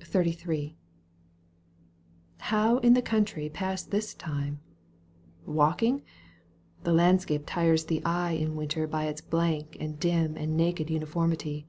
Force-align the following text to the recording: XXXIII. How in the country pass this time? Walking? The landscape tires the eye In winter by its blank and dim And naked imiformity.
XXXIII. 0.00 0.76
How 2.38 2.78
in 2.78 2.94
the 2.94 3.02
country 3.02 3.48
pass 3.50 3.82
this 3.82 4.14
time? 4.14 4.60
Walking? 5.44 6.02
The 6.84 6.92
landscape 6.92 7.42
tires 7.44 7.86
the 7.86 8.04
eye 8.04 8.34
In 8.34 8.54
winter 8.54 8.86
by 8.86 9.06
its 9.06 9.20
blank 9.20 9.76
and 9.80 9.98
dim 9.98 10.36
And 10.36 10.56
naked 10.56 10.86
imiformity. 10.92 11.66